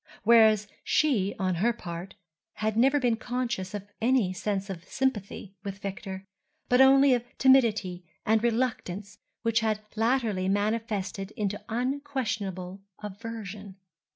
Whereas 0.23 0.67
she 0.83 1.35
on 1.37 1.53
her 1.61 1.71
part 1.73 2.15
had 2.53 2.75
never 2.75 2.99
been 2.99 3.17
conscious 3.17 3.75
of 3.75 3.87
any 4.01 4.33
sense 4.33 4.67
of 4.67 4.83
sympathy 4.85 5.53
with 5.63 5.77
Victor, 5.77 6.25
but 6.69 6.81
only 6.81 7.13
of 7.13 7.23
timidity 7.37 8.03
and 8.25 8.41
reluctance 8.43 9.19
which 9.43 9.59
had 9.59 9.81
latterly 9.95 10.49
manifested 10.49 11.29
in 11.37 11.51
unquestionable 11.69 12.81
aversion. 13.03 13.75